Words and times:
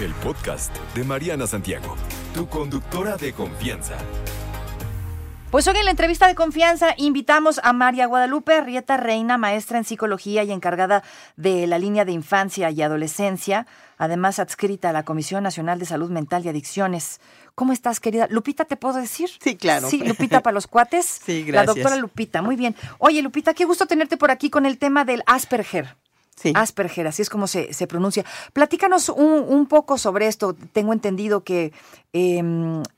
El 0.00 0.12
podcast 0.14 0.76
de 0.94 1.04
Mariana 1.04 1.46
Santiago, 1.46 1.96
tu 2.34 2.46
conductora 2.48 3.16
de 3.16 3.32
confianza. 3.32 3.96
Pues 5.50 5.66
hoy 5.68 5.76
en 5.78 5.86
la 5.86 5.90
entrevista 5.92 6.26
de 6.26 6.34
confianza 6.34 6.88
invitamos 6.98 7.60
a 7.62 7.72
María 7.72 8.04
Guadalupe 8.06 8.60
Rieta 8.60 8.98
Reina, 8.98 9.38
maestra 9.38 9.78
en 9.78 9.84
psicología 9.84 10.42
y 10.44 10.52
encargada 10.52 11.02
de 11.36 11.66
la 11.66 11.78
línea 11.78 12.04
de 12.04 12.12
infancia 12.12 12.70
y 12.70 12.82
adolescencia, 12.82 13.66
además 13.96 14.38
adscrita 14.38 14.90
a 14.90 14.92
la 14.92 15.04
Comisión 15.04 15.42
Nacional 15.44 15.78
de 15.78 15.86
Salud 15.86 16.10
Mental 16.10 16.44
y 16.44 16.48
Adicciones. 16.50 17.20
¿Cómo 17.54 17.72
estás, 17.72 17.98
querida? 18.00 18.26
Lupita, 18.28 18.66
¿te 18.66 18.76
puedo 18.76 18.96
decir? 19.00 19.30
Sí, 19.40 19.56
claro. 19.56 19.88
Sí, 19.88 20.02
Lupita 20.04 20.42
para 20.42 20.52
los 20.52 20.66
cuates. 20.66 21.06
Sí, 21.24 21.44
La 21.44 21.62
gracias. 21.62 21.76
doctora 21.76 21.96
Lupita, 21.96 22.42
muy 22.42 22.56
bien. 22.56 22.74
Oye, 22.98 23.22
Lupita, 23.22 23.54
qué 23.54 23.64
gusto 23.64 23.86
tenerte 23.86 24.18
por 24.18 24.30
aquí 24.30 24.50
con 24.50 24.66
el 24.66 24.76
tema 24.76 25.06
del 25.06 25.22
Asperger. 25.26 25.96
Sí. 26.36 26.52
Asperger, 26.54 27.06
así 27.06 27.22
es 27.22 27.30
como 27.30 27.46
se, 27.46 27.72
se 27.72 27.86
pronuncia. 27.86 28.24
Platícanos 28.52 29.08
un, 29.08 29.44
un 29.48 29.66
poco 29.66 29.96
sobre 29.96 30.26
esto. 30.26 30.54
Tengo 30.72 30.92
entendido 30.92 31.42
que 31.44 31.72
eh, 32.12 32.42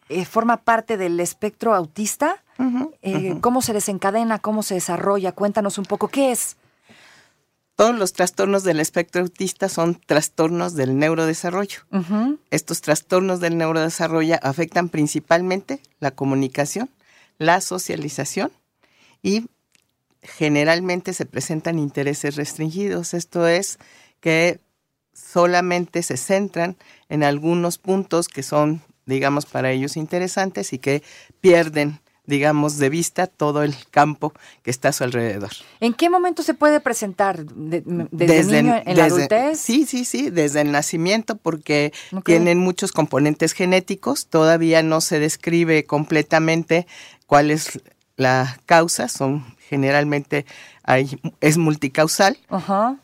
eh, 0.08 0.25
forma 0.25 0.58
parte 0.58 0.97
del 0.97 1.20
espectro 1.20 1.75
autista. 1.75 2.42
Eh, 3.03 3.39
¿Cómo 3.41 3.62
se 3.62 3.72
desencadena? 3.72 4.41
¿Cómo 4.41 4.64
se 4.64 4.75
desarrolla? 4.75 5.30
Cuéntanos 5.30 5.78
un 5.78 5.84
poco. 5.84 6.08
¿Qué 6.08 6.33
es? 6.33 6.56
Todos 7.77 7.97
los 7.97 8.12
trastornos 8.12 8.64
del 8.64 8.80
espectro 8.80 9.22
autista 9.22 9.69
son 9.69 9.95
trastornos 9.95 10.75
del 10.75 10.98
neurodesarrollo. 10.98 11.83
Estos 12.50 12.80
trastornos 12.80 13.39
del 13.39 13.56
neurodesarrollo 13.56 14.34
afectan 14.42 14.89
principalmente 14.89 15.80
la 16.00 16.11
comunicación, 16.11 16.91
la 17.39 17.61
socialización 17.61 18.50
y 19.23 19.47
generalmente 20.22 21.12
se 21.12 21.27
presentan 21.27 21.78
intereses 21.78 22.36
restringidos. 22.36 23.14
Esto 23.14 23.47
es 23.47 23.78
que 24.20 24.61
solamente 25.12 26.02
se 26.02 26.16
centran 26.16 26.77
en 27.08 27.22
algunos 27.24 27.78
puntos 27.78 28.28
que 28.28 28.42
son, 28.42 28.83
digamos, 29.06 29.46
para 29.46 29.70
ellos 29.72 29.96
interesantes 29.96 30.72
y 30.72 30.78
que 30.78 31.02
pierden, 31.41 32.00
digamos, 32.24 32.78
de 32.78 32.89
vista 32.89 33.27
todo 33.27 33.62
el 33.62 33.74
campo 33.91 34.33
que 34.62 34.70
está 34.70 34.91
a 34.91 34.92
su 34.92 35.02
alrededor. 35.05 35.50
¿En 35.80 35.94
qué 35.94 36.11
momento 36.11 36.42
se 36.42 36.55
puede 36.55 36.78
presentar? 36.80 37.44
De- 37.46 37.83
¿Desde, 38.11 38.62
niño 38.62 38.77
en 38.84 38.96
la 38.96 39.05
desde- 39.05 39.16
adultez? 39.16 39.58
Sí, 39.61 39.86
sí, 39.86 40.05
sí, 40.05 40.30
desde 40.30 40.61
el 40.61 40.70
nacimiento, 40.72 41.36
porque 41.36 41.92
tienen 42.24 42.58
muchos 42.58 42.92
componentes 42.92 43.52
genéticos. 43.55 44.27
Todavía 44.28 44.83
no 44.83 45.00
se 45.00 45.19
describe 45.20 45.84
completamente 45.84 46.86
cuál 47.27 47.50
es 47.50 47.80
la 48.16 48.61
causa. 48.66 49.08
Son 49.08 49.44
generalmente 49.69 50.47
hay, 50.83 51.20
es 51.41 51.58
multicausal, 51.58 52.38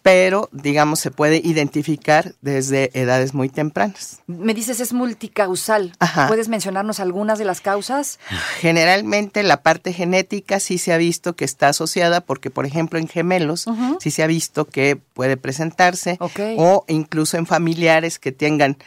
pero 0.02 0.48
digamos 0.52 1.00
se 1.00 1.10
puede 1.10 1.36
identificar 1.44 2.34
desde 2.40 2.90
edades 2.98 3.34
muy 3.34 3.50
tempranas. 3.50 4.20
Me 4.26 4.54
dices 4.54 4.80
es 4.80 4.94
multicausal. 4.94 5.92
Ajá. 5.98 6.26
¿Puedes 6.28 6.48
mencionarnos 6.48 6.98
algunas 7.00 7.38
de 7.38 7.44
las 7.44 7.60
causas? 7.60 8.18
Generalmente 8.60 9.42
la 9.42 9.62
parte 9.62 9.92
genética 9.92 10.60
sí 10.60 10.78
se 10.78 10.94
ha 10.94 10.96
visto 10.96 11.36
que 11.36 11.44
está 11.44 11.68
asociada 11.68 12.22
porque, 12.22 12.50
por 12.50 12.64
ejemplo, 12.64 12.98
en 12.98 13.06
gemelos 13.06 13.66
sí 14.00 14.10
se 14.10 14.22
ha 14.22 14.26
visto 14.26 14.64
que 14.64 14.96
puede 14.96 15.36
presentarse 15.36 16.18
o 16.56 16.84
incluso 16.88 17.36
en 17.36 17.46
familiares 17.46 18.18
que 18.18 18.32
tengan 18.32 18.78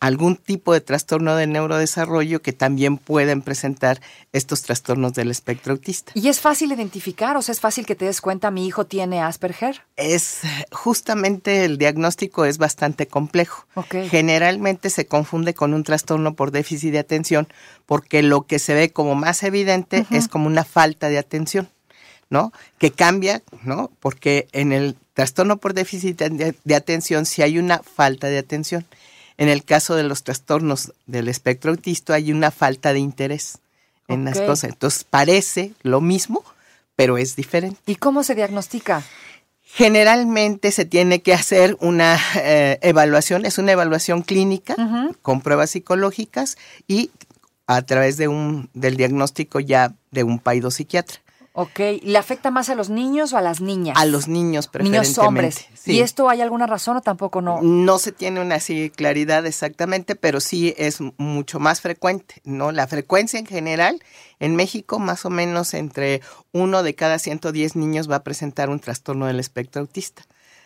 algún 0.00 0.36
tipo 0.36 0.72
de 0.72 0.80
trastorno 0.80 1.36
de 1.36 1.46
neurodesarrollo 1.46 2.42
que 2.42 2.52
también 2.52 2.98
pueden 2.98 3.42
presentar 3.42 4.00
estos 4.32 4.62
trastornos 4.62 5.14
del 5.14 5.30
espectro 5.30 5.72
autista. 5.72 6.12
¿Y 6.14 6.28
es 6.28 6.40
fácil 6.40 6.72
identificar? 6.72 7.36
O 7.36 7.42
sea, 7.42 7.52
es 7.52 7.60
fácil 7.60 7.86
que 7.86 7.94
te 7.94 8.04
des 8.04 8.20
cuenta, 8.20 8.50
mi 8.50 8.66
hijo 8.66 8.86
tiene 8.86 9.20
Asperger. 9.20 9.82
Es 9.96 10.40
justamente 10.70 11.64
el 11.64 11.78
diagnóstico 11.78 12.44
es 12.44 12.58
bastante 12.58 13.06
complejo. 13.06 13.66
Generalmente 14.10 14.90
se 14.90 15.06
confunde 15.06 15.54
con 15.54 15.74
un 15.74 15.84
trastorno 15.84 16.34
por 16.34 16.50
déficit 16.50 16.92
de 16.92 16.98
atención 16.98 17.48
porque 17.86 18.22
lo 18.22 18.42
que 18.42 18.58
se 18.58 18.74
ve 18.74 18.90
como 18.90 19.14
más 19.14 19.42
evidente 19.42 20.06
es 20.10 20.28
como 20.28 20.46
una 20.46 20.64
falta 20.64 21.08
de 21.08 21.18
atención, 21.18 21.68
¿no? 22.30 22.52
Que 22.78 22.90
cambia, 22.90 23.42
¿no? 23.62 23.90
Porque 24.00 24.48
en 24.52 24.72
el 24.72 24.96
trastorno 25.14 25.56
por 25.56 25.72
déficit 25.72 26.18
de, 26.18 26.54
de 26.62 26.74
atención 26.74 27.26
sí 27.26 27.42
hay 27.42 27.58
una 27.58 27.78
falta 27.78 28.26
de 28.26 28.38
atención. 28.38 28.86
En 29.38 29.48
el 29.48 29.64
caso 29.64 29.94
de 29.94 30.02
los 30.02 30.22
trastornos 30.22 30.92
del 31.06 31.28
espectro 31.28 31.70
autista 31.70 32.14
hay 32.14 32.32
una 32.32 32.50
falta 32.50 32.92
de 32.92 33.00
interés 33.00 33.58
en 34.08 34.24
las 34.24 34.40
cosas. 34.40 34.70
Entonces 34.70 35.04
parece 35.04 35.72
lo 35.82 36.00
mismo, 36.00 36.44
pero 36.94 37.18
es 37.18 37.36
diferente. 37.36 37.80
¿Y 37.86 37.96
cómo 37.96 38.22
se 38.22 38.34
diagnostica? 38.34 39.02
Generalmente 39.62 40.72
se 40.72 40.84
tiene 40.84 41.20
que 41.20 41.34
hacer 41.34 41.76
una 41.80 42.18
eh, 42.36 42.78
evaluación, 42.82 43.44
es 43.44 43.58
una 43.58 43.72
evaluación 43.72 44.22
clínica 44.22 44.74
con 45.22 45.42
pruebas 45.42 45.70
psicológicas 45.70 46.56
y 46.86 47.10
a 47.66 47.82
través 47.82 48.16
de 48.16 48.28
un 48.28 48.70
del 48.74 48.96
diagnóstico 48.96 49.60
ya 49.60 49.92
de 50.12 50.22
un 50.22 50.40
psiquiatra. 50.70 51.20
Ok. 51.58 51.80
¿Le 52.02 52.18
afecta 52.18 52.50
más 52.50 52.68
a 52.68 52.74
los 52.74 52.90
niños 52.90 53.32
o 53.32 53.38
a 53.38 53.40
las 53.40 53.62
niñas? 53.62 53.96
A 53.98 54.04
los 54.04 54.28
niños 54.28 54.68
preferentemente. 54.68 55.08
Niños 55.08 55.26
hombres. 55.26 55.66
sí. 55.72 55.92
¿Y 55.92 56.00
esto 56.00 56.28
hay 56.28 56.42
alguna 56.42 56.66
razón 56.66 56.98
o 56.98 57.00
tampoco 57.00 57.40
no? 57.40 57.62
No 57.62 57.98
se 57.98 58.12
tiene 58.12 58.42
una 58.42 58.56
así 58.56 58.90
claridad 58.90 59.46
exactamente, 59.46 60.16
pero 60.16 60.40
sí 60.40 60.74
es 60.76 60.98
mucho 61.16 61.58
más 61.58 61.80
frecuente, 61.80 62.42
¿no? 62.44 62.72
La 62.72 62.86
frecuencia 62.86 63.38
en 63.38 63.46
general 63.46 64.02
en 64.38 64.54
México, 64.54 64.98
más 64.98 65.24
o 65.24 65.30
menos 65.30 65.72
entre 65.72 66.20
uno 66.52 66.82
de 66.82 66.94
cada 66.94 67.18
110 67.18 67.74
niños 67.74 68.10
va 68.10 68.16
a 68.16 68.22
presentar 68.22 68.68
un 68.68 68.78
trastorno 68.78 69.24
del 69.24 69.40
espectro 69.40 69.80
autista. 69.80 70.24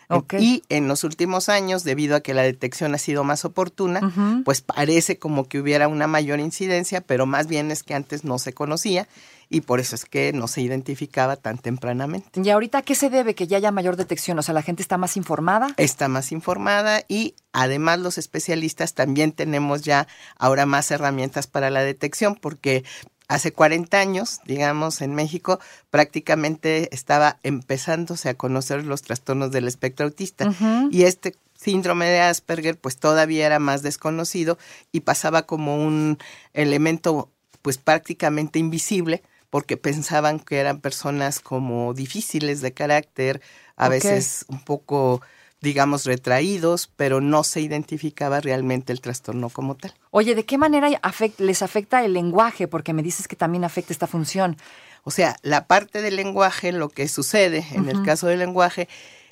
Ok. 0.09 0.33
Y 0.39 0.63
en 0.67 0.89
los 0.89 1.05
últimos 1.05 1.47
años, 1.47 1.85
debido 1.85 2.17
a 2.17 2.19
que 2.19 2.33
la 2.33 2.41
detección 2.41 2.93
ha 2.93 2.97
sido 2.97 3.23
más 3.23 3.45
oportuna, 3.45 4.43
pues 4.43 4.59
parece 4.59 5.17
como 5.17 5.47
que 5.47 5.61
hubiera 5.61 5.87
una 5.87 6.05
mayor 6.07 6.41
incidencia, 6.41 6.99
pero 6.99 7.25
más 7.25 7.47
bien 7.47 7.71
es 7.71 7.83
que 7.83 7.93
antes 7.93 8.25
no 8.25 8.37
se 8.37 8.51
conocía 8.51 9.07
y 9.51 9.61
por 9.61 9.81
eso 9.81 9.95
es 9.95 10.05
que 10.05 10.31
no 10.31 10.47
se 10.47 10.61
identificaba 10.61 11.35
tan 11.35 11.57
tempranamente. 11.57 12.41
¿Y 12.41 12.49
ahorita 12.49 12.81
qué 12.83 12.95
se 12.95 13.09
debe 13.09 13.35
que 13.35 13.47
ya 13.47 13.57
haya 13.57 13.69
mayor 13.69 13.97
detección? 13.97 14.39
O 14.39 14.41
sea, 14.41 14.53
la 14.53 14.61
gente 14.61 14.81
está 14.81 14.97
más 14.97 15.17
informada. 15.17 15.73
está 15.75 16.07
más 16.07 16.31
informada 16.31 17.03
y 17.09 17.35
además 17.51 17.99
los 17.99 18.17
especialistas 18.17 18.93
también 18.93 19.33
tenemos 19.33 19.81
ya 19.81 20.07
ahora 20.37 20.65
más 20.65 20.89
herramientas 20.89 21.47
para 21.47 21.69
la 21.69 21.83
detección 21.83 22.35
porque 22.35 22.85
hace 23.27 23.51
40 23.51 23.99
años, 23.99 24.39
digamos, 24.45 25.01
en 25.01 25.15
México 25.15 25.59
prácticamente 25.89 26.87
estaba 26.95 27.37
empezándose 27.43 28.29
a 28.29 28.35
conocer 28.35 28.85
los 28.85 29.01
trastornos 29.01 29.51
del 29.51 29.67
espectro 29.67 30.05
autista 30.05 30.53
y 30.91 31.03
este 31.03 31.35
síndrome 31.57 32.05
de 32.05 32.21
Asperger 32.21 32.77
pues 32.79 32.97
todavía 32.97 33.45
era 33.45 33.59
más 33.59 33.81
desconocido 33.81 34.57
y 34.93 35.01
pasaba 35.01 35.41
como 35.41 35.75
un 35.75 36.19
elemento 36.53 37.29
pues 37.61 37.77
prácticamente 37.77 38.59
invisible 38.59 39.21
porque 39.51 39.77
pensaban 39.77 40.39
que 40.39 40.57
eran 40.57 40.81
personas 40.81 41.39
como 41.39 41.93
difíciles 41.93 42.61
de 42.61 42.73
carácter, 42.73 43.41
a 43.75 43.89
veces 43.89 44.45
un 44.47 44.63
poco 44.63 45.21
digamos 45.61 46.05
retraídos, 46.05 46.89
pero 46.95 47.21
no 47.21 47.43
se 47.43 47.61
identificaba 47.61 48.41
realmente 48.41 48.91
el 48.91 48.99
trastorno 48.99 49.49
como 49.49 49.75
tal. 49.75 49.93
Oye, 50.09 50.33
¿de 50.33 50.43
qué 50.43 50.57
manera 50.57 50.89
les 51.37 51.61
afecta 51.61 52.03
el 52.03 52.13
lenguaje? 52.13 52.67
Porque 52.67 52.93
me 52.93 53.03
dices 53.03 53.27
que 53.27 53.35
también 53.35 53.63
afecta 53.63 53.93
esta 53.93 54.07
función. 54.07 54.57
O 55.03 55.11
sea, 55.11 55.35
la 55.43 55.67
parte 55.67 56.01
del 56.01 56.15
lenguaje, 56.15 56.71
lo 56.71 56.89
que 56.89 57.07
sucede 57.07 57.65
en 57.71 57.89
el 57.89 58.03
caso 58.03 58.27
del 58.27 58.39
lenguaje 58.39 58.87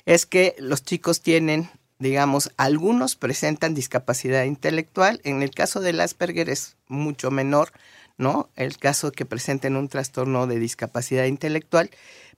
es 0.06 0.24
que 0.24 0.54
los 0.58 0.84
chicos 0.84 1.20
tienen, 1.20 1.68
digamos, 1.98 2.52
algunos 2.56 3.16
presentan 3.16 3.74
discapacidad 3.74 4.44
intelectual. 4.44 5.20
En 5.24 5.42
el 5.42 5.50
caso 5.50 5.80
del 5.80 6.00
Asperger 6.00 6.48
es 6.48 6.76
mucho 6.86 7.32
menor, 7.32 7.72
¿no? 8.20 8.50
El 8.54 8.76
caso 8.76 9.10
que 9.12 9.24
presenten 9.24 9.76
un 9.76 9.88
trastorno 9.88 10.46
de 10.46 10.58
discapacidad 10.58 11.24
intelectual, 11.24 11.90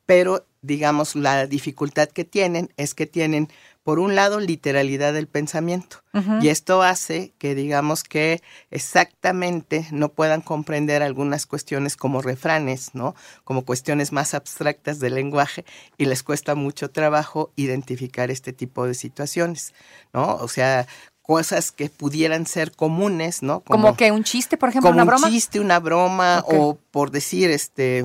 pero 0.06 0.46
digamos, 0.62 1.16
la 1.16 1.46
dificultad 1.46 2.08
que 2.08 2.24
tienen 2.24 2.72
es 2.76 2.94
que 2.94 3.06
tienen 3.06 3.48
por 3.82 3.98
un 3.98 4.14
lado, 4.14 4.38
literalidad 4.38 5.12
del 5.12 5.26
pensamiento. 5.26 6.04
Y 6.40 6.48
esto 6.48 6.82
hace 6.82 7.32
que 7.38 7.56
digamos 7.56 8.04
que 8.04 8.40
exactamente 8.70 9.88
no 9.90 10.10
puedan 10.10 10.40
comprender 10.40 11.02
algunas 11.02 11.46
cuestiones 11.46 11.96
como 11.96 12.22
refranes, 12.22 12.94
¿no? 12.94 13.16
Como 13.42 13.64
cuestiones 13.64 14.12
más 14.12 14.34
abstractas 14.34 15.00
del 15.00 15.14
lenguaje 15.16 15.64
y 15.98 16.04
les 16.04 16.22
cuesta 16.22 16.54
mucho 16.54 16.90
trabajo 16.90 17.50
identificar 17.56 18.30
este 18.30 18.52
tipo 18.52 18.86
de 18.86 18.94
situaciones, 18.94 19.74
¿no? 20.12 20.36
O 20.36 20.46
sea, 20.46 20.86
cosas 21.22 21.70
que 21.70 21.88
pudieran 21.88 22.46
ser 22.46 22.72
comunes, 22.72 23.42
¿no? 23.42 23.60
Como, 23.60 23.96
que 23.96 24.10
un 24.12 24.24
chiste, 24.24 24.56
por 24.56 24.68
ejemplo, 24.68 24.90
como 24.90 25.02
una 25.02 25.04
broma. 25.04 25.26
Un 25.28 25.32
chiste, 25.32 25.60
una 25.60 25.78
broma, 25.78 26.44
o 26.46 26.76
por 26.90 27.10
decir, 27.10 27.50
este, 27.50 28.04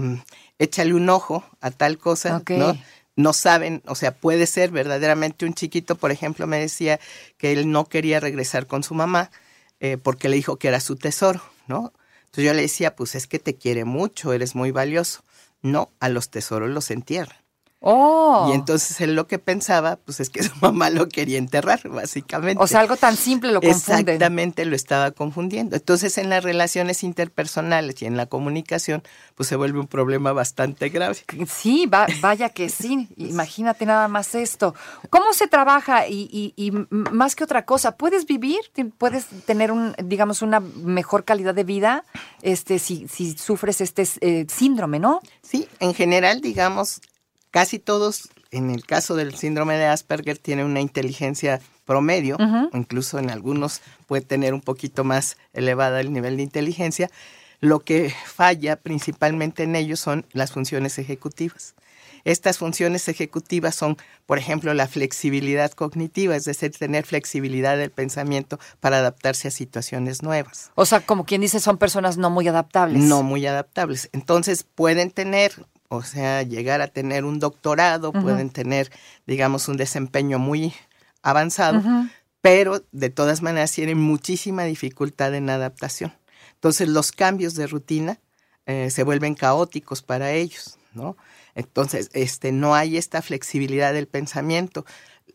échale 0.59 0.93
un 0.93 1.09
ojo 1.09 1.43
a 1.59 1.71
tal 1.71 1.97
cosa, 1.97 2.41
¿no? 2.49 2.77
no 3.15 3.33
saben, 3.33 3.81
o 3.87 3.95
sea, 3.95 4.15
puede 4.15 4.45
ser 4.45 4.69
verdaderamente 4.69 5.45
un 5.45 5.55
chiquito, 5.55 5.95
por 5.95 6.11
ejemplo, 6.11 6.45
me 6.45 6.59
decía 6.59 6.99
que 7.37 7.51
él 7.51 7.71
no 7.71 7.85
quería 7.85 8.19
regresar 8.19 8.67
con 8.67 8.83
su 8.83 8.93
mamá 8.93 9.31
eh, 9.79 9.97
porque 9.97 10.29
le 10.29 10.35
dijo 10.35 10.57
que 10.57 10.67
era 10.67 10.79
su 10.79 10.95
tesoro, 10.95 11.41
¿no? 11.67 11.93
Entonces 12.25 12.45
yo 12.45 12.53
le 12.53 12.61
decía, 12.61 12.95
pues 12.95 13.15
es 13.15 13.25
que 13.25 13.39
te 13.39 13.55
quiere 13.55 13.85
mucho, 13.85 14.33
eres 14.33 14.53
muy 14.53 14.71
valioso. 14.71 15.23
No, 15.63 15.89
a 15.99 16.09
los 16.09 16.29
tesoros 16.29 16.69
los 16.69 16.91
entierran. 16.91 17.37
Oh. 17.89 18.49
Y 18.49 18.53
entonces 18.53 18.99
él 18.99 19.15
lo 19.15 19.27
que 19.27 19.39
pensaba, 19.39 19.95
pues 19.95 20.19
es 20.19 20.29
que 20.29 20.43
su 20.43 20.51
mamá 20.61 20.89
lo 20.89 21.07
quería 21.07 21.37
enterrar, 21.37 21.87
básicamente. 21.87 22.61
O 22.61 22.67
sea, 22.67 22.81
algo 22.81 22.97
tan 22.97 23.15
simple 23.15 23.53
lo 23.53 23.61
confunde. 23.61 24.11
Exactamente, 24.11 24.65
lo 24.65 24.75
estaba 24.75 25.11
confundiendo. 25.11 25.77
Entonces, 25.77 26.17
en 26.17 26.29
las 26.29 26.43
relaciones 26.43 27.01
interpersonales 27.03 28.01
y 28.01 28.05
en 28.05 28.17
la 28.17 28.25
comunicación, 28.25 29.03
pues 29.35 29.47
se 29.47 29.55
vuelve 29.55 29.79
un 29.79 29.87
problema 29.87 30.33
bastante 30.33 30.89
grave. 30.89 31.15
Sí, 31.47 31.89
vaya 32.21 32.49
que 32.49 32.67
sí. 32.67 33.07
Imagínate 33.15 33.85
nada 33.85 34.09
más 34.09 34.35
esto. 34.35 34.75
¿Cómo 35.09 35.31
se 35.31 35.47
trabaja? 35.47 36.09
Y, 36.09 36.53
y, 36.57 36.71
más 36.89 37.37
que 37.37 37.45
otra 37.45 37.63
cosa, 37.63 37.95
¿puedes 37.95 38.25
vivir? 38.25 38.59
¿Puedes 38.97 39.27
tener, 39.45 39.71
un, 39.71 39.95
digamos, 40.03 40.41
una 40.41 40.59
mejor 40.59 41.23
calidad 41.23 41.55
de 41.55 41.63
vida 41.63 42.03
este, 42.41 42.79
si, 42.79 43.07
si 43.07 43.37
sufres 43.37 43.79
este 43.79 44.05
eh, 44.19 44.45
síndrome, 44.49 44.99
no? 44.99 45.21
Sí, 45.41 45.69
en 45.79 45.93
general, 45.93 46.41
digamos, 46.41 46.99
casi 47.51 47.79
todos, 47.79 48.29
en 48.51 48.69
el 48.69 48.85
caso 48.85 49.15
del 49.15 49.35
síndrome 49.35 49.77
de 49.77 49.85
Asperger, 49.85 50.37
tienen 50.37 50.65
una 50.65 50.81
inteligencia 50.81 51.61
promedio, 51.85 52.37
incluso 52.73 53.17
en 53.17 53.29
algunos 53.29 53.81
puede 54.07 54.21
tener 54.21 54.53
un 54.53 54.61
poquito 54.61 55.03
más 55.03 55.37
elevada 55.53 56.01
el 56.01 56.11
nivel 56.11 56.37
de 56.37 56.43
inteligencia. 56.43 57.09
Lo 57.59 57.79
que 57.79 58.13
falla 58.25 58.75
principalmente 58.75 59.63
en 59.63 59.75
ellos 59.75 59.99
son 59.99 60.25
las 60.33 60.51
funciones 60.51 60.99
ejecutivas. 60.99 61.73
Estas 62.23 62.57
funciones 62.57 63.07
ejecutivas 63.07 63.73
son, 63.73 63.97
por 64.25 64.37
ejemplo, 64.37 64.73
la 64.73 64.87
flexibilidad 64.87 65.71
cognitiva, 65.71 66.35
es 66.35 66.43
decir, 66.43 66.71
tener 66.71 67.05
flexibilidad 67.05 67.77
del 67.77 67.89
pensamiento 67.89 68.59
para 68.81 68.97
adaptarse 68.97 69.47
a 69.47 69.51
situaciones 69.51 70.23
nuevas. 70.23 70.71
O 70.75 70.85
sea, 70.85 70.99
como 70.99 71.23
quien 71.23 71.39
dice, 71.39 71.61
son 71.61 71.77
personas 71.77 72.17
no 72.17 72.29
muy 72.29 72.47
adaptables. 72.49 73.01
No 73.01 73.23
muy 73.23 73.45
adaptables. 73.47 74.09
Entonces, 74.11 74.63
pueden 74.63 75.11
tener 75.11 75.65
o 75.89 76.03
sea, 76.03 76.43
llegar 76.43 76.81
a 76.81 76.87
tener 76.87 77.25
un 77.25 77.39
doctorado, 77.39 78.11
pueden 78.11 78.49
tener, 78.49 78.91
digamos, 79.25 79.67
un 79.67 79.77
desempeño 79.77 80.39
muy 80.39 80.73
avanzado, 81.21 81.81
pero 82.41 82.83
de 82.91 83.09
todas 83.09 83.41
maneras 83.41 83.71
tienen 83.71 83.97
muchísima 83.97 84.63
dificultad 84.63 85.33
en 85.35 85.49
adaptación. 85.49 86.13
Entonces 86.55 86.89
los 86.89 87.11
cambios 87.11 87.55
de 87.55 87.67
rutina 87.67 88.19
eh, 88.65 88.89
se 88.89 89.03
vuelven 89.03 89.35
caóticos 89.35 90.01
para 90.01 90.31
ellos, 90.31 90.77
¿no? 90.93 91.15
Entonces, 91.55 92.09
este, 92.13 92.51
no 92.51 92.75
hay 92.75 92.97
esta 92.97 93.21
flexibilidad 93.21 93.93
del 93.93 94.07
pensamiento. 94.07 94.85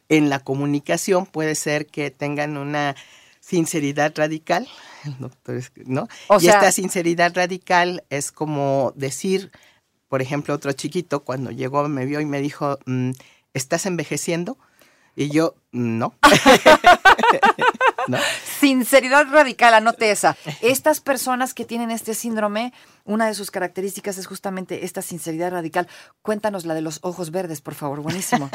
En 0.09 0.29
la 0.29 0.39
comunicación 0.39 1.27
puede 1.27 1.55
ser 1.55 1.87
que 1.87 2.11
tengan 2.11 2.57
una 2.57 2.95
sinceridad 3.41 4.13
radical, 4.15 4.69
¿no? 5.87 6.09
y 6.41 6.47
esta 6.47 6.71
sinceridad 6.71 7.35
radical 7.35 8.05
es 8.09 8.31
como 8.31 8.93
decir 8.95 9.51
por 10.12 10.20
ejemplo, 10.20 10.53
otro 10.53 10.70
chiquito 10.75 11.20
cuando 11.20 11.50
llegó 11.53 11.88
me 11.88 12.05
vio 12.05 12.20
y 12.20 12.26
me 12.26 12.43
dijo, 12.43 12.79
mm, 12.85 13.12
¿estás 13.55 13.87
envejeciendo? 13.87 14.59
Y 15.17 15.31
yo, 15.31 15.55
no. 15.70 16.12
no. 18.09 18.19
Sinceridad 18.61 19.26
radical, 19.31 19.73
anote 19.73 20.11
esa. 20.11 20.37
Estas 20.61 21.00
personas 21.00 21.55
que 21.55 21.64
tienen 21.64 21.91
este 21.91 22.12
síndrome, 22.12 22.75
una 23.06 23.26
de 23.26 23.32
sus 23.32 23.50
características 23.50 24.19
es 24.19 24.26
justamente 24.26 24.85
esta 24.85 25.00
sinceridad 25.00 25.50
radical. 25.50 25.88
Cuéntanos 26.20 26.67
la 26.67 26.75
de 26.75 26.82
los 26.82 26.99
ojos 27.00 27.31
verdes, 27.31 27.62
por 27.62 27.75
favor, 27.75 28.03
buenísimo. 28.03 28.50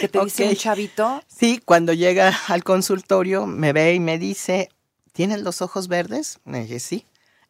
¿Qué 0.00 0.08
te 0.08 0.18
dice 0.24 0.48
un 0.48 0.56
chavito? 0.56 1.22
Sí, 1.26 1.60
cuando 1.62 1.92
llega 1.92 2.34
al 2.48 2.64
consultorio 2.64 3.46
me 3.46 3.74
ve 3.74 3.92
y 3.92 4.00
me 4.00 4.16
dice, 4.16 4.70
¿tienes 5.12 5.42
los 5.42 5.60
ojos 5.60 5.88
verdes? 5.88 6.40
Me 6.46 6.62
dije, 6.62 6.80
sí 6.80 7.04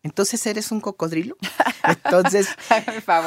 entonces 0.07 0.47
eres 0.47 0.71
un 0.71 0.81
cocodrilo. 0.81 1.37
Entonces, 1.85 2.49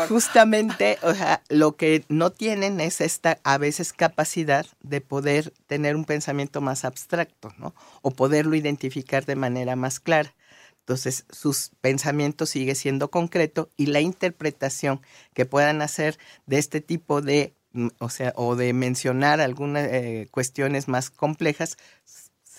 justamente, 0.07 0.97
o 1.01 1.13
sea, 1.13 1.43
lo 1.49 1.75
que 1.75 2.05
no 2.07 2.31
tienen 2.31 2.79
es 2.79 3.01
esta 3.01 3.39
a 3.43 3.57
veces 3.57 3.91
capacidad 3.91 4.65
de 4.81 5.01
poder 5.01 5.53
tener 5.67 5.95
un 5.95 6.05
pensamiento 6.05 6.61
más 6.61 6.85
abstracto, 6.85 7.53
¿no? 7.57 7.75
O 8.01 8.11
poderlo 8.11 8.55
identificar 8.55 9.25
de 9.25 9.35
manera 9.35 9.75
más 9.75 9.99
clara. 9.99 10.33
Entonces, 10.79 11.25
sus 11.29 11.71
pensamientos 11.81 12.49
sigue 12.49 12.75
siendo 12.75 13.11
concreto 13.11 13.69
y 13.75 13.87
la 13.87 13.99
interpretación 13.99 15.01
que 15.33 15.45
puedan 15.45 15.81
hacer 15.81 16.17
de 16.45 16.59
este 16.59 16.79
tipo 16.79 17.21
de, 17.21 17.53
mm, 17.73 17.89
o 17.99 18.09
sea, 18.09 18.33
o 18.37 18.55
de 18.55 18.71
mencionar 18.71 19.41
algunas 19.41 19.85
eh, 19.91 20.27
cuestiones 20.31 20.87
más 20.87 21.09
complejas, 21.09 21.77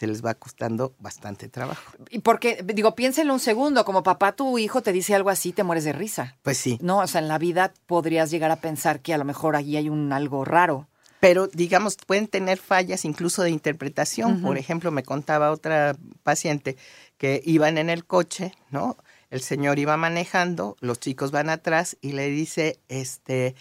se 0.00 0.06
les 0.06 0.24
va 0.24 0.32
costando 0.32 0.94
bastante 0.98 1.50
trabajo. 1.50 1.92
Y 2.08 2.20
porque, 2.20 2.64
digo, 2.64 2.94
piénsenlo 2.94 3.34
un 3.34 3.38
segundo, 3.38 3.84
como 3.84 4.02
papá, 4.02 4.32
tu 4.32 4.56
hijo 4.56 4.80
te 4.80 4.92
dice 4.92 5.14
algo 5.14 5.28
así, 5.28 5.52
te 5.52 5.62
mueres 5.62 5.84
de 5.84 5.92
risa. 5.92 6.38
Pues 6.42 6.56
sí. 6.56 6.78
No, 6.80 7.00
o 7.00 7.06
sea, 7.06 7.20
en 7.20 7.28
la 7.28 7.36
vida 7.36 7.74
podrías 7.86 8.30
llegar 8.30 8.50
a 8.50 8.56
pensar 8.56 9.00
que 9.00 9.12
a 9.12 9.18
lo 9.18 9.26
mejor 9.26 9.56
allí 9.56 9.76
hay 9.76 9.90
un 9.90 10.10
algo 10.14 10.46
raro. 10.46 10.88
Pero, 11.20 11.48
digamos, 11.48 11.96
pueden 11.96 12.28
tener 12.28 12.56
fallas 12.56 13.04
incluso 13.04 13.42
de 13.42 13.50
interpretación. 13.50 14.40
Por 14.40 14.56
ejemplo, 14.56 14.90
me 14.90 15.02
contaba 15.02 15.50
otra 15.50 15.94
paciente 16.22 16.78
que 17.18 17.42
iban 17.44 17.76
en 17.76 17.90
el 17.90 18.06
coche, 18.06 18.54
¿no? 18.70 18.96
El 19.28 19.42
señor 19.42 19.78
iba 19.78 19.98
manejando, 19.98 20.78
los 20.80 20.98
chicos 20.98 21.30
van 21.30 21.50
atrás 21.50 21.98
y 22.00 22.12
le 22.12 22.30
dice, 22.30 22.80
este, 22.88 23.54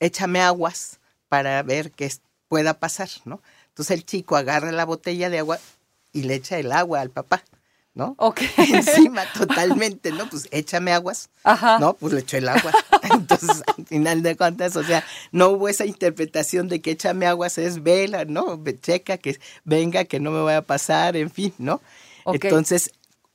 échame 0.00 0.40
aguas 0.40 0.98
para 1.28 1.62
ver 1.62 1.90
qué 1.90 2.10
pueda 2.48 2.80
pasar, 2.80 3.10
¿no? 3.26 3.42
Entonces 3.74 3.96
el 3.96 4.06
chico 4.06 4.36
agarra 4.36 4.70
la 4.70 4.84
botella 4.84 5.30
de 5.30 5.40
agua 5.40 5.58
y 6.12 6.22
le 6.22 6.36
echa 6.36 6.58
el 6.60 6.70
agua 6.70 7.00
al 7.00 7.10
papá, 7.10 7.42
¿no? 7.92 8.14
Ok. 8.18 8.42
Encima, 8.56 9.24
totalmente, 9.36 10.12
¿no? 10.12 10.30
Pues 10.30 10.46
échame 10.52 10.92
aguas. 10.92 11.28
Ajá. 11.42 11.80
¿No? 11.80 11.94
Pues 11.94 12.12
le 12.12 12.20
echó 12.20 12.36
el 12.36 12.48
agua. 12.48 12.70
Entonces, 13.02 13.64
al 13.66 13.84
final 13.84 14.22
de 14.22 14.36
cuentas, 14.36 14.76
o 14.76 14.84
sea, 14.84 15.04
no 15.32 15.48
hubo 15.48 15.68
esa 15.68 15.86
interpretación 15.86 16.68
de 16.68 16.80
que 16.80 16.92
échame 16.92 17.26
aguas 17.26 17.58
es 17.58 17.82
vela, 17.82 18.24
¿no? 18.24 18.62
Checa 18.80 19.18
que 19.18 19.40
venga, 19.64 20.04
que 20.04 20.20
no 20.20 20.30
me 20.30 20.40
vaya 20.40 20.58
a 20.58 20.62
pasar, 20.62 21.16
en 21.16 21.32
fin, 21.32 21.52
¿no? 21.58 21.82
Entonces, 22.26 22.92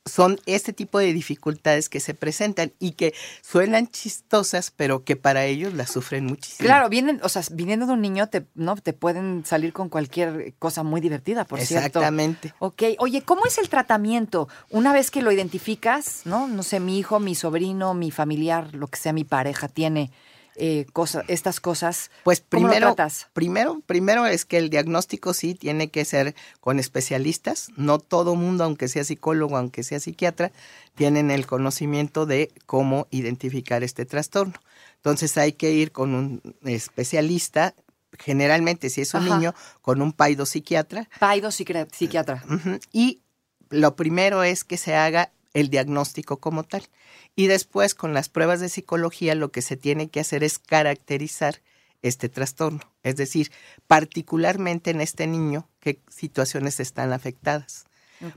son 0.10 0.39
este 0.46 0.74
tipo 0.74 1.00
de 1.00 1.13
dificultades 1.13 1.89
que 1.89 2.00
se 2.00 2.13
presentan 2.13 2.74
y 2.80 2.92
que 2.92 3.13
suenan 3.42 3.88
chistosas, 3.88 4.72
pero 4.75 5.04
que 5.04 5.16
para 5.16 5.46
ellos 5.46 5.74
las 5.74 5.92
sufren 5.92 6.25
muchísimo. 6.25 6.66
Claro, 6.66 6.89
vienen, 6.89 7.20
o 7.24 7.30
sea, 7.30 7.42
viniendo 7.51 7.86
de 7.86 7.94
un 7.94 8.01
niño, 8.01 8.28
te, 8.28 8.46
¿no? 8.56 8.75
Te 8.75 8.94
pueden 8.94 9.46
salir 9.46 9.74
con 9.74 9.89
cualquier 9.89 10.54
cosa 10.60 10.84
muy 10.84 11.01
divertida, 11.01 11.46
por 11.46 11.60
cierto. 11.62 11.88
Exactamente. 11.88 12.54
Ok, 12.60 12.84
oye, 13.00 13.22
¿cómo 13.22 13.46
es 13.46 13.58
el 13.58 13.70
tratamiento? 13.70 14.50
Una 14.70 14.94
vez 14.94 15.12
que 15.12 15.22
lo 15.22 15.32
identificas, 15.32 16.22
¿no? 16.25 16.48
No 16.48 16.63
sé, 16.63 16.80
mi 16.80 17.00
hijo, 17.00 17.20
mi 17.20 17.36
sobrino, 17.36 17.94
mi 17.94 18.12
familiar, 18.12 18.74
lo 18.74 18.88
que 18.88 18.98
sea 18.98 19.13
mi 19.13 19.24
pareja 19.24 19.68
tiene 19.68 20.12
eh, 20.56 20.86
estas 21.27 21.60
cosas? 21.60 22.12
Pues 22.24 22.41
primero, 22.41 22.96
primero, 23.34 23.82
primero 23.86 24.25
es 24.25 24.46
que 24.46 24.58
el 24.58 24.70
diagnóstico 24.70 25.34
sí 25.34 25.56
tiene 25.56 25.89
que 25.89 26.06
ser 26.06 26.36
con 26.60 26.79
especialistas. 26.79 27.70
No 27.75 28.00
todo 28.00 28.36
mundo, 28.36 28.63
aunque 28.63 28.88
sea 28.88 29.03
psicólogo, 29.03 29.58
aunque 29.58 29.84
sea 29.84 30.00
psiquiatra, 30.00 30.51
tienen 30.96 31.32
el 31.32 31.48
conocimiento 31.48 32.25
de 32.25 32.51
cómo 32.65 33.08
identificar 33.12 33.84
este 33.84 34.06
trastorno. 34.06 34.56
Entonces 34.96 35.38
hay 35.38 35.53
que 35.53 35.72
ir 35.72 35.91
con 35.91 36.13
un 36.13 36.41
especialista 36.65 37.74
generalmente 38.18 38.89
si 38.89 39.01
es 39.01 39.13
un 39.13 39.25
niño, 39.25 39.53
con 39.82 40.01
un 40.01 40.13
paido 40.13 40.46
psiquiatra. 40.46 41.08
Paido 41.20 41.51
psiquiatra. 41.51 42.44
Y 42.91 43.22
lo 43.70 43.96
primero 43.96 44.44
es 44.44 44.63
que 44.63 44.77
se 44.77 44.96
haga 44.96 45.32
el 45.53 45.70
diagnóstico 45.70 46.38
como 46.38 46.63
tal. 46.63 46.88
Y 47.36 47.48
después 47.48 47.96
con 47.96 48.13
las 48.13 48.29
pruebas 48.29 48.60
de 48.60 48.70
psicología 48.70 49.36
lo 49.36 49.51
que 49.51 49.62
se 49.62 49.77
tiene 49.77 50.10
que 50.10 50.20
hacer 50.20 50.44
es 50.44 50.60
caracterizar 50.60 51.62
este 52.01 52.29
trastorno, 52.29 52.82
es 53.03 53.18
decir, 53.18 53.51
particularmente 53.88 54.91
en 54.91 55.01
este 55.01 55.27
niño, 55.27 55.68
qué 55.82 56.00
situaciones 56.10 56.79
están 56.79 57.12
afectadas. 57.12 57.86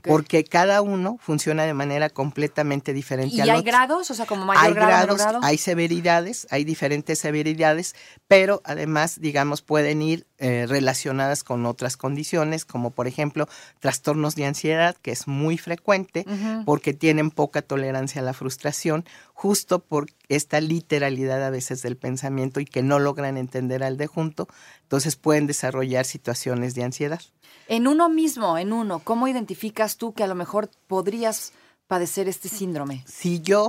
Porque 0.03 0.43
cada 0.43 0.81
uno 0.81 1.17
funciona 1.21 1.63
de 1.63 1.73
manera 1.73 2.09
completamente 2.09 2.93
diferente. 2.93 3.35
¿Y 3.35 3.41
al 3.41 3.49
hay 3.49 3.59
otro. 3.59 3.71
grados? 3.71 4.11
O 4.11 4.13
sea, 4.13 4.25
como 4.25 4.45
mayor 4.45 4.63
hay 4.63 4.73
grado, 4.73 4.89
grados, 4.89 5.17
grado. 5.17 5.39
hay 5.43 5.57
severidades, 5.57 6.47
hay 6.49 6.63
diferentes 6.63 7.19
severidades, 7.19 7.95
pero 8.27 8.61
además, 8.63 9.19
digamos, 9.19 9.61
pueden 9.61 10.01
ir 10.01 10.27
eh, 10.39 10.65
relacionadas 10.67 11.43
con 11.43 11.65
otras 11.65 11.95
condiciones, 11.95 12.65
como 12.65 12.91
por 12.91 13.07
ejemplo 13.07 13.47
trastornos 13.79 14.35
de 14.35 14.45
ansiedad, 14.45 14.95
que 15.01 15.11
es 15.11 15.27
muy 15.27 15.57
frecuente 15.57 16.25
porque 16.65 16.93
tienen 16.93 17.31
poca 17.31 17.61
tolerancia 17.61 18.21
a 18.21 18.25
la 18.25 18.33
frustración, 18.33 19.05
justo 19.33 19.79
por 19.79 20.07
esta 20.27 20.59
literalidad 20.61 21.43
a 21.43 21.49
veces 21.49 21.81
del 21.81 21.97
pensamiento 21.97 22.59
y 22.59 22.65
que 22.65 22.83
no 22.83 22.99
logran 22.99 23.37
entender 23.37 23.83
al 23.83 23.97
de 23.97 24.07
junto, 24.07 24.47
entonces 24.81 25.15
pueden 25.15 25.47
desarrollar 25.47 26.05
situaciones 26.05 26.75
de 26.75 26.83
ansiedad. 26.83 27.21
En 27.67 27.87
uno 27.87 28.09
mismo, 28.09 28.57
en 28.57 28.73
uno, 28.73 28.99
¿cómo 28.99 29.27
identificas 29.27 29.97
tú 29.97 30.13
que 30.13 30.23
a 30.23 30.27
lo 30.27 30.35
mejor 30.35 30.69
podrías 30.87 31.53
padecer 31.87 32.27
este 32.27 32.49
síndrome? 32.49 33.03
si 33.07 33.41
yo 33.41 33.67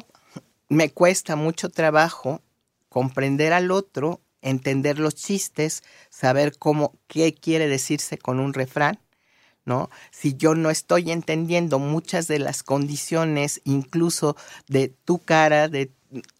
me 0.68 0.90
cuesta 0.90 1.36
mucho 1.36 1.68
trabajo 1.68 2.40
comprender 2.88 3.52
al 3.52 3.70
otro, 3.70 4.20
entender 4.42 4.98
los 4.98 5.14
chistes, 5.14 5.82
saber 6.10 6.58
cómo 6.58 6.94
qué 7.06 7.34
quiere 7.34 7.68
decirse 7.68 8.18
con 8.18 8.40
un 8.40 8.54
refrán, 8.54 8.98
¿no? 9.64 9.90
Si 10.10 10.34
yo 10.36 10.54
no 10.54 10.70
estoy 10.70 11.10
entendiendo 11.10 11.78
muchas 11.78 12.28
de 12.28 12.38
las 12.38 12.62
condiciones, 12.62 13.60
incluso 13.64 14.36
de 14.68 14.88
tu 14.88 15.18
cara, 15.18 15.68
de, 15.68 15.90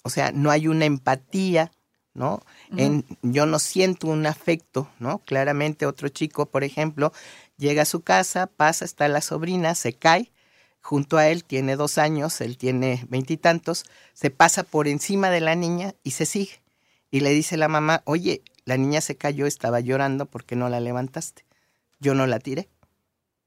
o 0.02 0.10
sea, 0.10 0.32
no 0.32 0.50
hay 0.50 0.68
una 0.68 0.84
empatía, 0.84 1.72
¿no? 2.14 2.42
En, 2.76 3.04
yo 3.22 3.44
no 3.46 3.58
siento 3.58 4.06
un 4.06 4.26
afecto, 4.26 4.88
¿no? 4.98 5.18
Claramente 5.18 5.86
otro 5.86 6.08
chico, 6.08 6.46
por 6.46 6.64
ejemplo, 6.64 7.12
llega 7.58 7.82
a 7.82 7.86
su 7.86 8.00
casa, 8.00 8.46
pasa, 8.46 8.84
está 8.84 9.08
la 9.08 9.20
sobrina, 9.20 9.74
se 9.74 9.92
cae, 9.92 10.32
junto 10.80 11.16
a 11.16 11.28
él, 11.28 11.44
tiene 11.44 11.76
dos 11.76 11.98
años, 11.98 12.40
él 12.40 12.56
tiene 12.56 13.04
veintitantos, 13.08 13.84
se 14.12 14.30
pasa 14.30 14.62
por 14.62 14.86
encima 14.86 15.30
de 15.30 15.40
la 15.40 15.54
niña 15.54 15.94
y 16.02 16.12
se 16.12 16.26
sigue. 16.26 16.62
Y 17.10 17.20
le 17.20 17.30
dice 17.30 17.56
la 17.56 17.68
mamá, 17.68 18.02
oye, 18.04 18.42
la 18.64 18.76
niña 18.76 19.00
se 19.00 19.16
cayó, 19.16 19.46
estaba 19.46 19.80
llorando, 19.80 20.26
¿por 20.26 20.44
qué 20.44 20.56
no 20.56 20.68
la 20.68 20.80
levantaste? 20.80 21.44
Yo 22.00 22.14
no 22.14 22.26
la 22.26 22.38
tiré, 22.38 22.68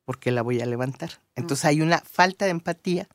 ¿por 0.05 0.19
qué 0.19 0.31
la 0.31 0.41
voy 0.41 0.61
a 0.61 0.65
levantar? 0.65 1.21
Entonces 1.35 1.65
hay 1.65 1.81
una 1.81 1.99
falta 1.99 2.45
de 2.45 2.51
empatía. 2.51 3.07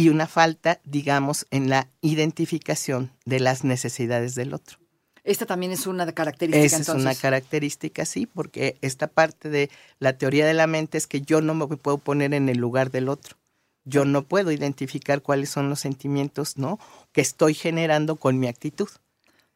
Y 0.00 0.08
una 0.08 0.26
falta, 0.26 0.80
digamos, 0.84 1.46
en 1.50 1.68
la 1.68 1.86
identificación 2.00 3.10
de 3.26 3.38
las 3.38 3.64
necesidades 3.64 4.34
del 4.34 4.54
otro. 4.54 4.78
Esta 5.24 5.44
también 5.44 5.72
es 5.72 5.86
una 5.86 6.10
característica 6.12 6.64
Esa 6.64 6.76
es 6.76 6.88
entonces. 6.88 7.04
una 7.04 7.14
característica, 7.14 8.06
sí, 8.06 8.24
porque 8.24 8.78
esta 8.80 9.08
parte 9.08 9.50
de 9.50 9.68
la 9.98 10.14
teoría 10.14 10.46
de 10.46 10.54
la 10.54 10.66
mente 10.66 10.96
es 10.96 11.06
que 11.06 11.20
yo 11.20 11.42
no 11.42 11.54
me 11.54 11.66
puedo 11.66 11.98
poner 11.98 12.32
en 12.32 12.48
el 12.48 12.56
lugar 12.56 12.90
del 12.90 13.10
otro. 13.10 13.36
Yo 13.84 14.06
no 14.06 14.22
puedo 14.22 14.50
identificar 14.52 15.20
cuáles 15.20 15.50
son 15.50 15.68
los 15.68 15.80
sentimientos, 15.80 16.56
¿no? 16.56 16.78
Que 17.12 17.20
estoy 17.20 17.52
generando 17.52 18.16
con 18.16 18.38
mi 18.38 18.46
actitud. 18.48 18.88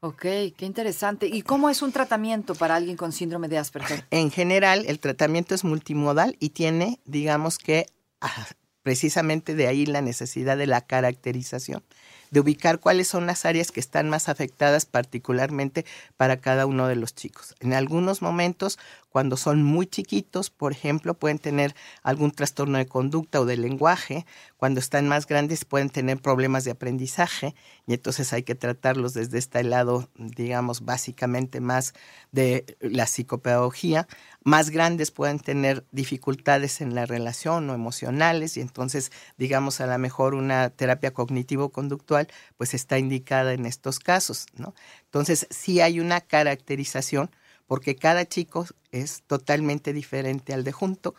Ok, 0.00 0.20
qué 0.20 0.66
interesante. 0.66 1.26
¿Y 1.26 1.40
cómo 1.40 1.70
es 1.70 1.80
un 1.80 1.90
tratamiento 1.90 2.54
para 2.54 2.74
alguien 2.76 2.98
con 2.98 3.12
síndrome 3.12 3.48
de 3.48 3.56
Asperger? 3.56 4.04
En 4.10 4.30
general, 4.30 4.84
el 4.88 5.00
tratamiento 5.00 5.54
es 5.54 5.64
multimodal 5.64 6.36
y 6.38 6.50
tiene, 6.50 7.00
digamos 7.06 7.56
que, 7.56 7.86
ah, 8.20 8.46
precisamente 8.84 9.56
de 9.56 9.66
ahí 9.66 9.86
la 9.86 10.02
necesidad 10.02 10.56
de 10.56 10.68
la 10.68 10.82
caracterización, 10.82 11.82
de 12.30 12.40
ubicar 12.40 12.80
cuáles 12.80 13.08
son 13.08 13.26
las 13.26 13.46
áreas 13.46 13.72
que 13.72 13.80
están 13.80 14.10
más 14.10 14.28
afectadas 14.28 14.84
particularmente 14.84 15.86
para 16.16 16.36
cada 16.36 16.66
uno 16.66 16.86
de 16.86 16.94
los 16.94 17.14
chicos. 17.14 17.54
En 17.60 17.72
algunos 17.72 18.20
momentos, 18.20 18.78
cuando 19.08 19.36
son 19.36 19.62
muy 19.62 19.86
chiquitos, 19.86 20.50
por 20.50 20.72
ejemplo, 20.72 21.14
pueden 21.14 21.38
tener 21.38 21.74
algún 22.02 22.30
trastorno 22.32 22.78
de 22.78 22.86
conducta 22.86 23.40
o 23.40 23.46
de 23.46 23.56
lenguaje. 23.56 24.26
Cuando 24.56 24.80
están 24.80 25.08
más 25.08 25.26
grandes 25.26 25.64
pueden 25.64 25.88
tener 25.88 26.20
problemas 26.20 26.64
de 26.64 26.72
aprendizaje 26.72 27.54
y 27.86 27.94
entonces 27.94 28.32
hay 28.32 28.42
que 28.42 28.56
tratarlos 28.56 29.14
desde 29.14 29.38
este 29.38 29.62
lado, 29.62 30.10
digamos, 30.16 30.84
básicamente 30.84 31.60
más 31.60 31.94
de 32.32 32.76
la 32.80 33.06
psicopedagogía. 33.06 34.08
Más 34.44 34.68
grandes 34.68 35.10
pueden 35.10 35.40
tener 35.40 35.86
dificultades 35.90 36.82
en 36.82 36.94
la 36.94 37.06
relación 37.06 37.68
o 37.70 37.74
emocionales 37.74 38.58
y 38.58 38.60
entonces, 38.60 39.10
digamos, 39.38 39.80
a 39.80 39.86
lo 39.86 39.98
mejor 39.98 40.34
una 40.34 40.68
terapia 40.68 41.12
cognitivo-conductual 41.12 42.28
pues 42.58 42.74
está 42.74 42.98
indicada 42.98 43.54
en 43.54 43.64
estos 43.64 43.98
casos, 43.98 44.46
¿no? 44.54 44.74
Entonces, 45.06 45.46
sí 45.48 45.80
hay 45.80 45.98
una 45.98 46.20
caracterización 46.20 47.30
porque 47.66 47.96
cada 47.96 48.26
chico 48.26 48.66
es 48.92 49.22
totalmente 49.26 49.92
diferente 49.92 50.52
al 50.52 50.64
de 50.64 50.72
junto 50.72 51.14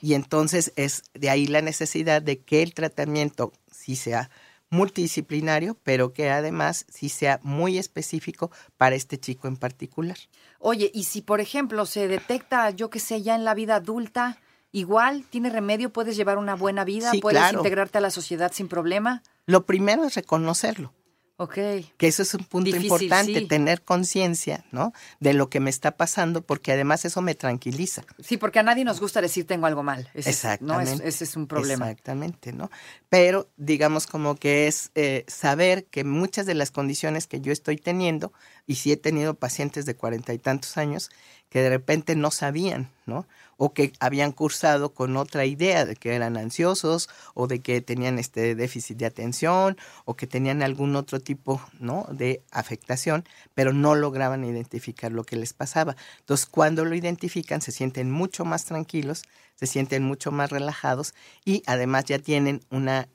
y 0.00 0.14
entonces 0.14 0.72
es 0.76 1.02
de 1.12 1.28
ahí 1.28 1.46
la 1.46 1.60
necesidad 1.60 2.22
de 2.22 2.40
que 2.40 2.62
el 2.62 2.72
tratamiento 2.72 3.52
sí 3.70 3.94
sea 3.94 4.30
multidisciplinario, 4.70 5.76
pero 5.82 6.12
que 6.12 6.30
además 6.30 6.86
sí 6.88 7.08
sea 7.08 7.40
muy 7.42 7.78
específico 7.78 8.50
para 8.76 8.96
este 8.96 9.18
chico 9.18 9.48
en 9.48 9.56
particular. 9.56 10.16
Oye, 10.58 10.90
y 10.94 11.04
si 11.04 11.22
por 11.22 11.40
ejemplo 11.40 11.86
se 11.86 12.08
detecta, 12.08 12.70
yo 12.70 12.90
qué 12.90 13.00
sé, 13.00 13.22
ya 13.22 13.34
en 13.34 13.44
la 13.44 13.54
vida 13.54 13.76
adulta, 13.76 14.38
igual 14.72 15.24
tiene 15.30 15.50
remedio, 15.50 15.92
puedes 15.92 16.16
llevar 16.16 16.38
una 16.38 16.54
buena 16.54 16.84
vida, 16.84 17.10
Sí, 17.10 17.20
puedes 17.20 17.38
claro. 17.40 17.58
integrarte 17.58 17.98
a 17.98 18.00
la 18.00 18.10
sociedad 18.10 18.52
sin 18.52 18.68
problema. 18.68 19.22
Lo 19.46 19.66
primero 19.66 20.04
es 20.04 20.14
reconocerlo. 20.14 20.92
Ok. 21.36 21.54
que 21.96 22.06
eso 22.06 22.22
es 22.22 22.32
un 22.34 22.44
punto 22.44 22.66
Difícil, 22.66 22.84
importante, 22.86 23.40
sí. 23.40 23.46
tener 23.48 23.82
conciencia, 23.82 24.64
¿no? 24.70 24.92
De 25.18 25.34
lo 25.34 25.50
que 25.50 25.58
me 25.58 25.68
está 25.68 25.96
pasando, 25.96 26.42
porque 26.42 26.70
además 26.70 27.04
eso 27.04 27.22
me 27.22 27.34
tranquiliza. 27.34 28.04
Sí, 28.22 28.36
porque 28.36 28.60
a 28.60 28.62
nadie 28.62 28.84
nos 28.84 29.00
gusta 29.00 29.20
decir 29.20 29.44
tengo 29.44 29.66
algo 29.66 29.82
mal. 29.82 30.08
Ese 30.14 30.30
es- 30.30 30.36
Exactamente. 30.36 30.90
¿no? 30.92 30.96
Es- 31.02 31.14
ese 31.16 31.24
es 31.24 31.36
un 31.36 31.48
problema. 31.48 31.90
Exactamente, 31.90 32.52
¿no? 32.52 32.70
Pero 33.08 33.48
digamos 33.56 34.06
como 34.06 34.36
que 34.36 34.68
es 34.68 34.92
eh, 34.94 35.24
saber 35.26 35.86
que 35.86 36.04
muchas 36.04 36.46
de 36.46 36.54
las 36.54 36.70
condiciones 36.70 37.26
que 37.26 37.40
yo 37.40 37.52
estoy 37.52 37.78
teniendo, 37.78 38.32
y 38.66 38.76
sí 38.76 38.92
he 38.92 38.96
tenido 38.96 39.34
pacientes 39.34 39.86
de 39.86 39.94
cuarenta 39.96 40.32
y 40.32 40.38
tantos 40.38 40.76
años, 40.76 41.10
que 41.48 41.62
de 41.62 41.70
repente 41.70 42.16
no 42.16 42.30
sabían, 42.30 42.90
¿no? 43.06 43.26
O 43.56 43.72
que 43.72 43.92
habían 44.00 44.32
cursado 44.32 44.92
con 44.92 45.16
otra 45.16 45.44
idea 45.44 45.84
de 45.84 45.94
que 45.94 46.14
eran 46.14 46.36
ansiosos 46.36 47.08
o 47.34 47.46
de 47.46 47.60
que 47.60 47.80
tenían 47.80 48.18
este 48.18 48.56
déficit 48.56 48.96
de 48.96 49.06
atención 49.06 49.76
o 50.04 50.16
que 50.16 50.26
tenían 50.26 50.62
algún 50.62 50.96
otro 50.96 51.20
tipo, 51.20 51.60
¿no? 51.78 52.08
De 52.10 52.42
afectación, 52.50 53.24
pero 53.54 53.72
no 53.72 53.94
lograban 53.94 54.44
identificar 54.44 55.12
lo 55.12 55.22
que 55.24 55.36
les 55.36 55.52
pasaba. 55.52 55.94
Entonces, 56.18 56.46
cuando 56.46 56.84
lo 56.84 56.94
identifican, 56.94 57.60
se 57.60 57.70
sienten 57.70 58.10
mucho 58.10 58.44
más 58.44 58.64
tranquilos, 58.64 59.22
se 59.54 59.66
sienten 59.66 60.02
mucho 60.02 60.32
más 60.32 60.50
relajados 60.50 61.14
y 61.44 61.62
además 61.66 62.06
ya 62.06 62.18
tienen 62.18 62.64
una 62.70 63.08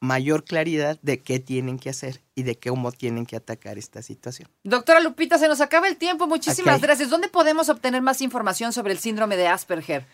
mayor 0.00 0.44
claridad 0.44 0.98
de 1.02 1.20
qué 1.20 1.38
tienen 1.38 1.78
que 1.78 1.90
hacer 1.90 2.20
y 2.34 2.42
de 2.42 2.58
cómo 2.58 2.90
tienen 2.90 3.26
que 3.26 3.36
atacar 3.36 3.78
esta 3.78 4.02
situación. 4.02 4.48
Doctora 4.64 5.00
Lupita, 5.00 5.38
se 5.38 5.46
nos 5.46 5.60
acaba 5.60 5.88
el 5.88 5.96
tiempo. 5.96 6.26
Muchísimas 6.26 6.80
gracias. 6.80 7.10
¿Dónde 7.10 7.28
podemos 7.28 7.68
obtener 7.68 8.00
más 8.00 8.22
información 8.22 8.72
sobre 8.72 8.92
el 8.92 8.98
síndrome 8.98 9.36
de 9.36 9.46
Asperger? 9.46 10.06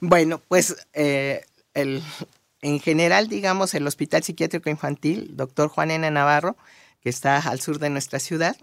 Bueno, 0.00 0.40
pues 0.46 0.86
eh, 0.92 1.44
el, 1.74 2.02
en 2.60 2.80
general, 2.80 3.28
digamos, 3.28 3.74
el 3.74 3.86
Hospital 3.86 4.22
Psiquiátrico 4.22 4.68
Infantil, 4.68 5.36
doctor 5.36 5.68
Juan 5.68 5.90
N. 5.90 6.10
Navarro, 6.10 6.56
que 7.00 7.08
está 7.08 7.38
al 7.38 7.60
sur 7.60 7.78
de 7.78 7.90
nuestra 7.90 8.18
ciudad, 8.18 8.56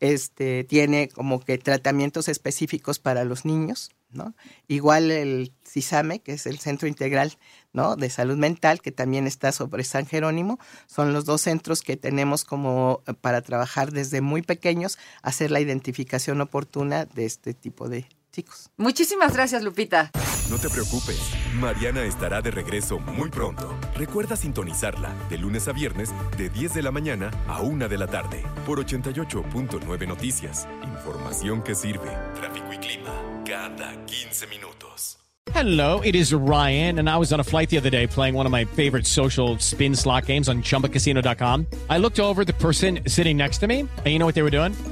este, 0.00 0.64
tiene 0.64 1.08
como 1.08 1.40
que 1.40 1.58
tratamientos 1.58 2.28
específicos 2.28 2.98
para 2.98 3.24
los 3.24 3.44
niños, 3.44 3.90
¿no? 4.10 4.34
Igual 4.66 5.10
el 5.10 5.52
CISAME, 5.66 6.20
que 6.20 6.32
es 6.32 6.46
el 6.46 6.58
Centro 6.58 6.88
Integral 6.88 7.36
¿no? 7.72 7.96
de 7.96 8.10
Salud 8.10 8.36
Mental, 8.36 8.80
que 8.80 8.92
también 8.92 9.26
está 9.26 9.52
sobre 9.52 9.84
San 9.84 10.06
Jerónimo, 10.06 10.58
son 10.86 11.12
los 11.12 11.24
dos 11.24 11.42
centros 11.42 11.82
que 11.82 11.96
tenemos 11.96 12.44
como 12.44 13.02
para 13.20 13.42
trabajar 13.42 13.92
desde 13.92 14.20
muy 14.20 14.42
pequeños, 14.42 14.98
hacer 15.22 15.50
la 15.50 15.60
identificación 15.60 16.40
oportuna 16.40 17.04
de 17.06 17.26
este 17.26 17.54
tipo 17.54 17.88
de 17.88 18.06
chicos. 18.32 18.70
Muchísimas 18.76 19.34
gracias, 19.34 19.62
Lupita. 19.62 20.10
No 20.50 20.58
te 20.58 20.68
preocupes, 20.68 21.20
Mariana 21.54 22.02
estará 22.02 22.42
de 22.42 22.50
regreso 22.50 22.98
muy 22.98 23.30
pronto. 23.30 23.74
Recuerda 23.94 24.36
sintonizarla 24.36 25.14
de 25.30 25.38
lunes 25.38 25.68
a 25.68 25.72
viernes 25.72 26.10
de 26.36 26.48
10 26.48 26.74
de 26.74 26.82
la 26.82 26.90
mañana 26.90 27.30
a 27.46 27.60
1 27.62 27.88
de 27.88 27.98
la 27.98 28.06
tarde 28.06 28.44
por 28.66 28.84
88.9 28.84 30.06
Noticias. 30.08 30.66
Información 30.82 31.62
que 31.62 31.74
sirve. 31.74 32.10
Tráfico 32.34 32.72
y 32.72 32.78
clima 32.78 33.12
cada 33.46 33.94
15 34.06 34.46
minutos. 34.48 35.18
Hello, 35.54 36.00
it 36.00 36.14
is 36.14 36.32
Ryan, 36.32 37.00
and 37.00 37.10
I 37.10 37.16
was 37.18 37.32
on 37.32 37.40
a 37.40 37.44
flight 37.44 37.68
the 37.68 37.76
other 37.76 37.90
day 37.90 38.06
playing 38.06 38.34
one 38.34 38.46
of 38.46 38.52
my 38.52 38.64
favorite 38.64 39.06
social 39.06 39.58
spin 39.58 39.94
slot 39.94 40.26
games 40.26 40.48
on 40.48 40.62
chumbacasino.com. 40.62 41.66
I 41.90 41.98
looked 41.98 42.20
over 42.20 42.42
at 42.42 42.46
the 42.46 42.52
person 42.54 43.00
sitting 43.06 43.36
next 43.36 43.58
to 43.58 43.66
me, 43.66 43.80
and 43.80 44.06
you 44.06 44.18
know 44.18 44.26
what 44.26 44.34
they 44.34 44.42
were 44.42 44.50
doing? 44.50 44.72